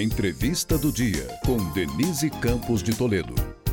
[0.00, 3.63] Entrevista do dia com Denise Campos de Toledo.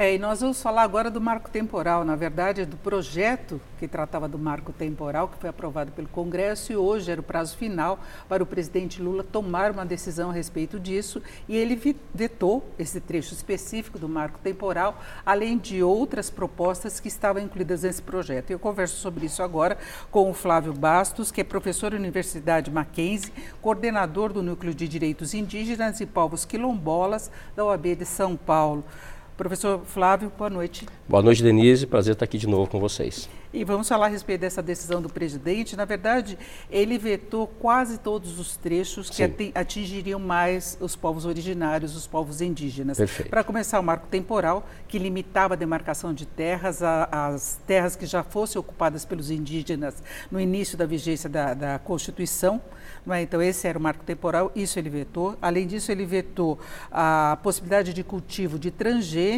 [0.00, 4.26] É, e nós vamos falar agora do marco temporal, na verdade, do projeto que tratava
[4.26, 8.42] do marco temporal, que foi aprovado pelo Congresso, e hoje era o prazo final para
[8.42, 11.78] o presidente Lula tomar uma decisão a respeito disso, e ele
[12.14, 18.00] vetou esse trecho específico do marco temporal, além de outras propostas que estavam incluídas nesse
[18.00, 18.50] projeto.
[18.50, 19.76] Eu converso sobre isso agora
[20.10, 25.34] com o Flávio Bastos, que é professor da Universidade Mackenzie, coordenador do Núcleo de Direitos
[25.34, 28.82] Indígenas e Povos Quilombolas da OAB de São Paulo.
[29.40, 30.86] Professor Flávio, boa noite.
[31.08, 31.86] Boa noite, Denise.
[31.86, 33.26] Prazer estar aqui de novo com vocês.
[33.54, 35.74] E vamos falar a respeito dessa decisão do presidente.
[35.74, 36.38] Na verdade,
[36.70, 42.98] ele vetou quase todos os trechos que atingiriam mais os povos originários, os povos indígenas.
[43.30, 48.22] Para começar, o marco temporal, que limitava a demarcação de terras às terras que já
[48.22, 52.60] fossem ocupadas pelos indígenas no início da vigência da, da Constituição.
[53.10, 53.22] É?
[53.22, 55.34] Então, esse era o marco temporal, isso ele vetou.
[55.40, 56.58] Além disso, ele vetou
[56.92, 59.29] a possibilidade de cultivo de transgênicos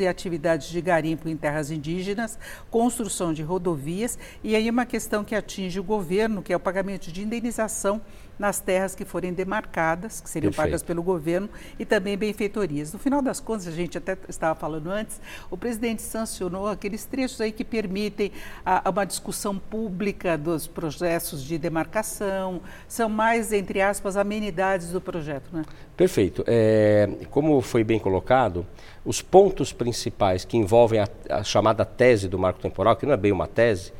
[0.00, 2.38] e atividades de garimpo em terras indígenas,
[2.70, 7.12] construção de rodovias, e aí uma questão que atinge o governo, que é o pagamento
[7.12, 8.00] de indenização
[8.38, 10.66] nas terras que forem demarcadas, que seriam Perfeito.
[10.66, 11.48] pagas pelo governo,
[11.78, 12.92] e também benfeitorias.
[12.92, 15.20] No final das contas, a gente até estava falando antes,
[15.50, 18.32] o presidente sancionou aqueles trechos aí que permitem
[18.64, 25.00] a, a uma discussão pública dos processos de demarcação, são mais, entre aspas, amenidades do
[25.00, 25.64] projeto, né?
[25.96, 26.44] Perfeito.
[26.46, 28.66] É, como foi bem colocado,
[29.04, 33.16] os pontos principais que envolvem a, a chamada tese do marco temporal, que não é
[33.16, 33.92] bem uma tese,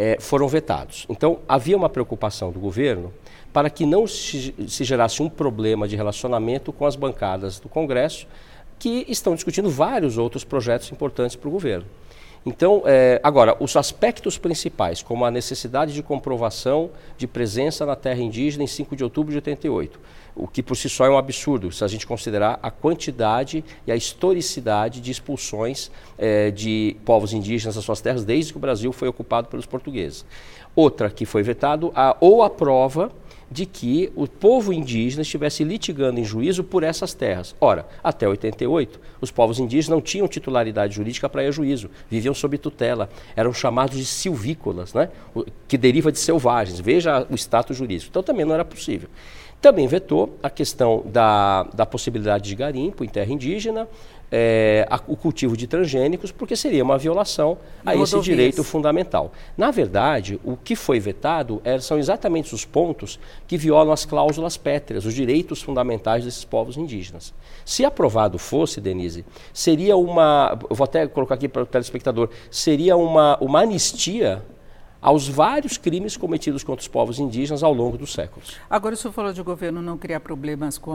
[0.00, 1.04] é, foram vetados.
[1.10, 3.12] Então, havia uma preocupação do governo
[3.52, 8.26] para que não se, se gerasse um problema de relacionamento com as bancadas do Congresso,
[8.78, 11.84] que estão discutindo vários outros projetos importantes para o governo.
[12.44, 18.20] Então, é, agora, os aspectos principais, como a necessidade de comprovação de presença na terra
[18.20, 20.00] indígena em 5 de outubro de 88,
[20.34, 23.92] o que por si só é um absurdo, se a gente considerar a quantidade e
[23.92, 28.90] a historicidade de expulsões é, de povos indígenas das suas terras desde que o Brasil
[28.90, 30.24] foi ocupado pelos portugueses.
[30.74, 33.12] Outra que foi vetado, a, ou a prova
[33.50, 37.54] de que o povo indígena estivesse litigando em juízo por essas terras.
[37.60, 42.32] Ora, até 88, os povos indígenas não tinham titularidade jurídica para ir a juízo, viviam
[42.32, 45.10] sob tutela, eram chamados de silvícolas, né?
[45.66, 46.78] que deriva de selvagens.
[46.78, 48.10] Veja o status jurídico.
[48.10, 49.08] Então também não era possível.
[49.60, 53.86] Também vetou a questão da, da possibilidade de garimpo em terra indígena,
[54.30, 59.32] é, a, o cultivo de transgênicos, porque seria uma violação a esse direito fundamental.
[59.56, 64.56] Na verdade, o que foi vetado é, são exatamente os pontos que violam as cláusulas
[64.56, 67.34] pétreas, os direitos fundamentais desses povos indígenas.
[67.64, 70.58] Se aprovado fosse, Denise, seria uma.
[70.68, 74.42] Vou até colocar aqui para o telespectador: seria uma, uma anistia
[75.00, 78.56] aos vários crimes cometidos contra os povos indígenas ao longo dos séculos.
[78.68, 80.92] Agora, o senhor falou de o governo não criar problemas com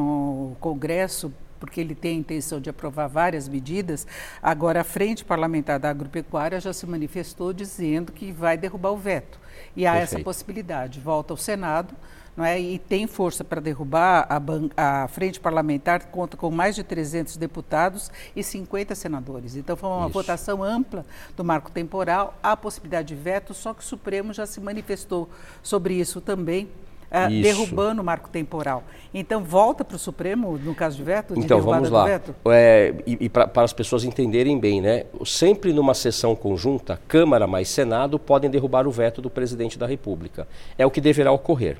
[0.52, 4.05] o Congresso, porque ele tem a intenção de aprovar várias medidas.
[4.41, 9.39] Agora, a Frente Parlamentar da Agropecuária já se manifestou dizendo que vai derrubar o veto.
[9.75, 10.16] E há Perfeito.
[10.16, 10.99] essa possibilidade.
[10.99, 11.93] Volta ao Senado,
[12.35, 12.59] não é?
[12.59, 18.11] E tem força para derrubar a, a, frente parlamentar, conta com mais de 300 deputados
[18.35, 19.55] e 50 senadores.
[19.55, 20.09] Então foi uma Isso.
[20.09, 21.05] votação ampla
[21.35, 25.29] do marco temporal, há possibilidade de veto, só que o Supremo já se manifestou
[25.63, 26.69] sobre isso também.
[27.11, 28.83] Uh, derrubando o marco temporal.
[29.13, 31.33] Então, volta para o Supremo, no caso de veto?
[31.33, 32.05] De então, vamos lá.
[32.49, 35.05] É, e, e para as pessoas entenderem bem, né?
[35.25, 40.47] sempre numa sessão conjunta, Câmara mais Senado podem derrubar o veto do presidente da República.
[40.77, 41.77] É o que deverá ocorrer.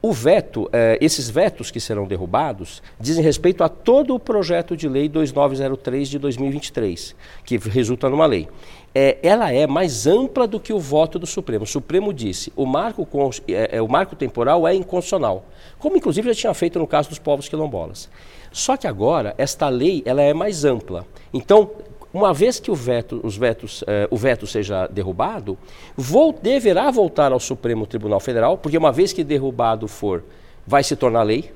[0.00, 4.88] O veto, eh, esses vetos que serão derrubados, dizem respeito a todo o projeto de
[4.88, 8.48] lei 2903 de 2023, que resulta numa lei.
[8.94, 11.64] É, ela é mais ampla do que o voto do Supremo.
[11.64, 13.06] O Supremo disse o marco,
[13.48, 15.44] é, o marco temporal é inconstitucional,
[15.80, 18.08] como inclusive já tinha feito no caso dos povos quilombolas.
[18.52, 21.04] Só que agora esta lei ela é mais ampla.
[21.34, 21.70] Então
[22.18, 25.56] uma vez que o veto, os vetos, eh, o veto seja derrubado,
[25.96, 30.24] vou, deverá voltar ao Supremo Tribunal Federal, porque uma vez que derrubado for,
[30.66, 31.52] vai se tornar lei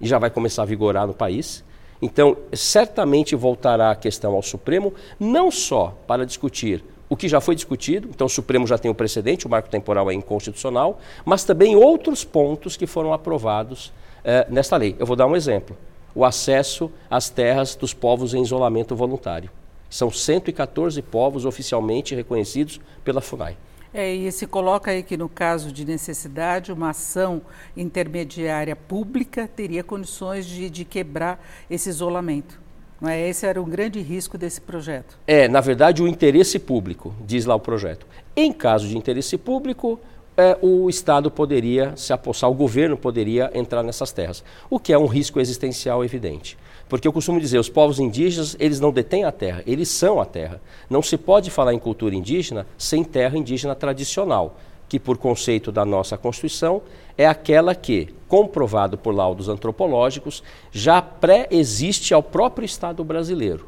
[0.00, 1.62] e já vai começar a vigorar no país.
[2.02, 7.54] Então, certamente voltará a questão ao Supremo, não só para discutir o que já foi
[7.54, 11.76] discutido, então o Supremo já tem o precedente, o marco temporal é inconstitucional, mas também
[11.76, 13.92] outros pontos que foram aprovados
[14.24, 14.96] eh, nesta lei.
[14.98, 15.76] Eu vou dar um exemplo
[16.14, 19.50] o acesso às terras dos povos em isolamento voluntário.
[19.90, 23.56] São 114 povos oficialmente reconhecidos pela FUNAI.
[23.92, 27.40] É, e se coloca aí que no caso de necessidade, uma ação
[27.76, 31.40] intermediária pública teria condições de, de quebrar
[31.70, 32.60] esse isolamento.
[33.00, 33.28] Não é?
[33.28, 35.16] Esse era um grande risco desse projeto.
[35.28, 38.04] É, na verdade, o interesse público, diz lá o projeto.
[38.34, 40.00] Em caso de interesse público,
[40.36, 44.98] é, o Estado poderia se apossar, o governo poderia entrar nessas terras, o que é
[44.98, 46.58] um risco existencial evidente.
[46.88, 50.24] Porque eu costumo dizer, os povos indígenas, eles não detêm a terra, eles são a
[50.26, 50.60] terra.
[50.88, 54.56] Não se pode falar em cultura indígena sem terra indígena tradicional,
[54.88, 56.82] que por conceito da nossa Constituição
[57.16, 63.66] é aquela que, comprovado por laudos antropológicos, já pré-existe ao próprio Estado brasileiro.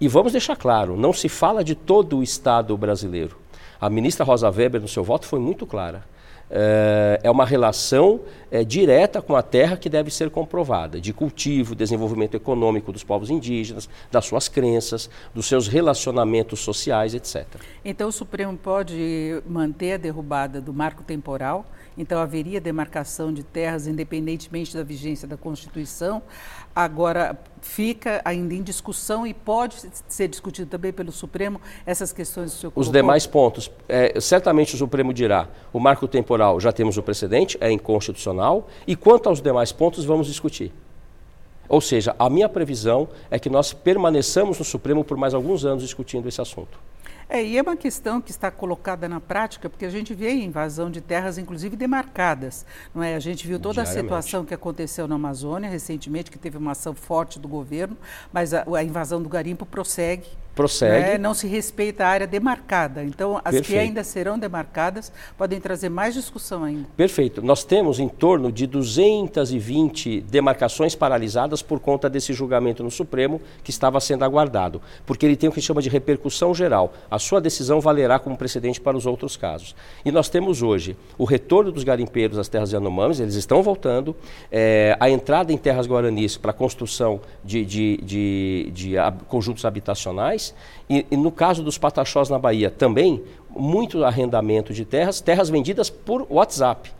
[0.00, 3.36] E vamos deixar claro, não se fala de todo o Estado brasileiro.
[3.80, 6.04] A ministra Rosa Weber, no seu voto, foi muito clara.
[6.50, 8.20] É, é uma relação
[8.50, 13.28] é, direta com a terra que deve ser comprovada, de cultivo, desenvolvimento econômico dos povos
[13.28, 17.46] indígenas, das suas crenças, dos seus relacionamentos sociais, etc.
[17.84, 21.66] Então o Supremo pode manter a derrubada do marco temporal
[21.98, 26.22] então haveria demarcação de terras independentemente da vigência da Constituição.
[26.78, 29.74] Agora fica ainda em discussão e pode
[30.06, 34.78] ser discutido também pelo Supremo essas questões do seu Os demais pontos, é, certamente o
[34.78, 39.72] Supremo dirá, o marco temporal já temos o precedente, é inconstitucional, e quanto aos demais
[39.72, 40.72] pontos vamos discutir.
[41.68, 45.82] Ou seja, a minha previsão é que nós permaneçamos no Supremo por mais alguns anos
[45.82, 46.78] discutindo esse assunto.
[47.28, 50.90] É, e é uma questão que está colocada na prática, porque a gente vê invasão
[50.90, 52.64] de terras, inclusive demarcadas.
[52.94, 53.14] Não é?
[53.14, 56.94] A gente viu toda a situação que aconteceu na Amazônia recentemente, que teve uma ação
[56.94, 57.96] forte do governo,
[58.32, 60.28] mas a, a invasão do garimpo prossegue
[60.58, 61.10] prossegue.
[61.12, 61.18] Né?
[61.18, 63.04] Não se respeita a área demarcada.
[63.04, 63.66] Então, as Perfeito.
[63.66, 66.88] que ainda serão demarcadas podem trazer mais discussão ainda.
[66.96, 67.40] Perfeito.
[67.40, 73.70] Nós temos em torno de 220 demarcações paralisadas por conta desse julgamento no Supremo que
[73.70, 76.92] estava sendo aguardado, porque ele tem o que chama de repercussão geral.
[77.08, 79.74] A sua decisão valerá como precedente para os outros casos.
[80.04, 84.14] E nós temos hoje o retorno dos garimpeiros às terras Yanomamis, eles estão voltando,
[84.50, 88.94] é, a entrada em terras guaranis para a construção de, de, de, de
[89.28, 90.54] conjuntos habitacionais,
[90.88, 95.90] e, e, no caso dos pataxós na Bahia também, muito arrendamento de terras, terras vendidas
[95.90, 96.90] por WhatsApp,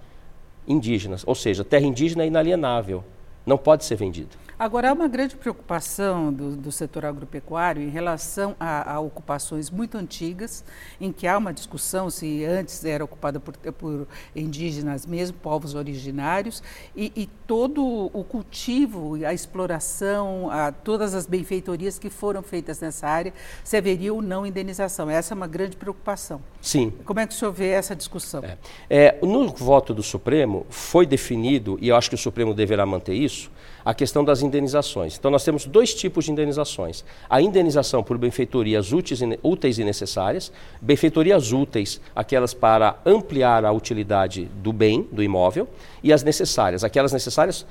[0.67, 3.03] indígenas, ou seja, terra indígena é inalienável,
[3.47, 4.48] não pode ser vendida.
[4.59, 9.97] Agora, há uma grande preocupação do, do setor agropecuário em relação a, a, ocupações muito
[9.97, 10.65] antigas,
[11.01, 16.61] em que há uma discussão se antes era ocupada por, por indígenas mesmo, povos originários,
[16.97, 23.07] e, e, todo o cultivo, a exploração, a, todas as benfeitorias que foram feitas nessa
[23.07, 23.33] área,
[23.63, 25.09] se haveria ou não indenização.
[25.09, 26.43] Essa é uma grande preocupação.
[26.61, 26.93] Sim.
[27.05, 28.43] Como é que o senhor vê essa discussão?
[28.43, 28.59] É.
[28.91, 33.15] É, no voto do Supremo, foi definido, e eu acho que o Supremo deverá manter
[33.15, 33.53] isso,
[33.85, 35.17] a questão das indenizações.
[35.17, 40.51] Então, nós temos dois tipos de indenizações: a indenização por benfeitorias úteis e necessárias,
[40.81, 45.69] benfeitorias úteis, aquelas para ampliar a utilidade do bem, do imóvel,
[46.03, 47.67] e as necessárias, aquelas necessárias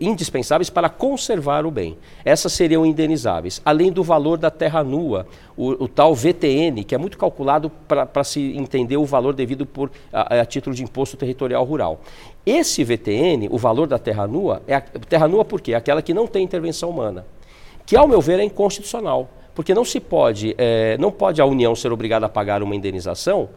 [0.00, 1.96] indispensáveis para conservar o bem.
[2.24, 5.26] Essas seriam indenizáveis, além do valor da terra nua,
[5.56, 9.90] o, o tal VTN, que é muito calculado para se entender o valor devido por,
[10.12, 12.00] a, a título de imposto territorial rural.
[12.46, 15.74] Esse VTN, o valor da terra nua, é a, terra nua por quê?
[15.74, 17.24] Aquela que não tem intervenção humana.
[17.86, 19.28] Que, ao meu ver, é inconstitucional.
[19.54, 23.48] Porque não se pode, é, não pode a União ser obrigada a pagar uma indenização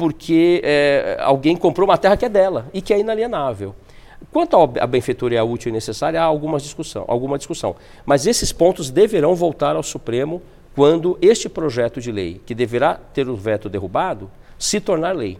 [0.00, 3.74] porque é, alguém comprou uma terra que é dela e que é inalienável.
[4.32, 7.76] Quanto à benfeitoria útil e necessária, há alguma discussão, alguma discussão.
[8.06, 10.40] Mas esses pontos deverão voltar ao Supremo
[10.74, 15.36] quando este projeto de lei, que deverá ter o veto derrubado, se tornar lei.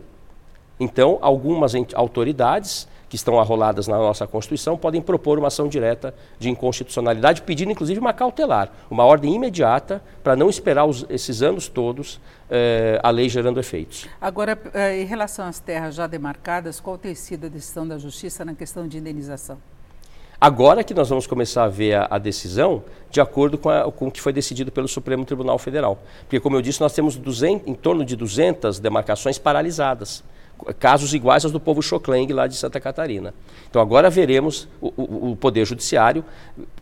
[0.79, 6.49] Então, algumas autoridades que estão arroladas na nossa Constituição podem propor uma ação direta de
[6.49, 12.21] inconstitucionalidade, pedindo inclusive uma cautelar, uma ordem imediata para não esperar os, esses anos todos
[12.49, 14.07] eh, a lei gerando efeitos.
[14.21, 18.45] Agora, eh, em relação às terras já demarcadas, qual tem sido a decisão da Justiça
[18.45, 19.59] na questão de indenização?
[20.41, 24.07] Agora que nós vamos começar a ver a, a decisão de acordo com, a, com,
[24.07, 25.99] o que foi decidido pelo Supremo Tribunal Federal.
[26.21, 30.23] Porque, como eu disse, nós temos 200, em torno de 200 demarcações paralisadas
[30.79, 33.35] casos iguais aos do povo Chocleng lá de Santa Catarina.
[33.69, 36.25] Então agora veremos o, o, o, Poder Judiciário,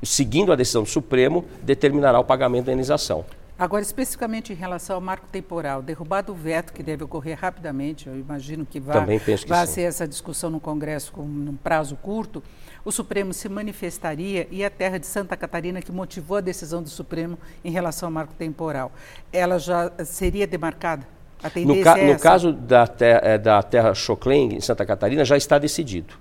[0.03, 3.25] seguindo a decisão do Supremo, determinará o pagamento da indenização.
[3.59, 8.17] Agora, especificamente em relação ao marco temporal, derrubado o veto, que deve ocorrer rapidamente, eu
[8.17, 9.05] imagino que vai,
[9.49, 12.41] vai ser essa discussão no Congresso com um prazo curto,
[12.85, 16.89] o Supremo se manifestaria e a terra de Santa Catarina, que motivou a decisão do
[16.89, 18.93] Supremo em relação ao marco temporal,
[19.33, 21.18] ela já seria demarcada?
[21.65, 25.37] No, ca é no, caso da, ter é, da terra Choclen, em Santa Catarina, já
[25.37, 26.15] está decidido.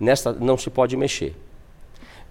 [0.00, 1.34] Nesta não se pode mexer.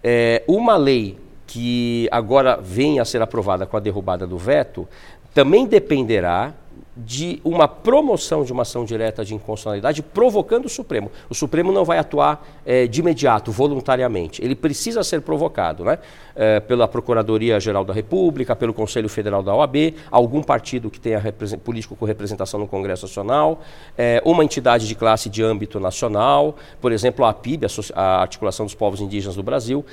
[0.03, 4.87] É, uma lei que agora vem a ser aprovada com a derrubada do veto
[5.33, 6.53] também dependerá
[6.95, 11.09] de uma promoção de uma ação direta de inconstitucionalidade provocando o Supremo.
[11.29, 14.43] O Supremo não vai atuar é, de imediato, voluntariamente.
[14.43, 15.99] Ele precisa ser provocado né?
[16.35, 21.21] É, pela Procuradoria-Geral da República, pelo Conselho Federal da OAB, algum partido que tenha
[21.63, 23.61] político com representação no Congresso Nacional,
[23.97, 28.75] é, uma entidade de classe de âmbito nacional, por exemplo, a APIB, a Articulação dos
[28.75, 29.85] Povos Indígenas do Brasil.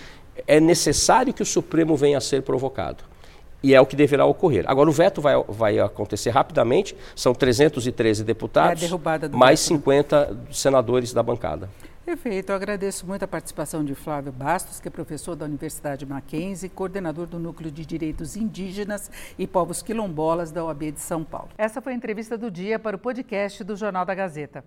[0.46, 3.04] É necessário que o Supremo venha a ser provocado
[3.62, 4.64] e é o que deverá ocorrer.
[4.66, 9.68] Agora, o veto vai, vai acontecer rapidamente, são 313 deputados, é mais veto.
[9.68, 11.68] 50 senadores da bancada.
[12.08, 16.70] Perfeito, eu agradeço muito a participação de Flávio Bastos, que é professor da Universidade Mackenzie,
[16.70, 21.50] coordenador do Núcleo de Direitos Indígenas e Povos Quilombolas da OAB de São Paulo.
[21.58, 24.64] Essa foi a entrevista do dia para o podcast do Jornal da Gazeta.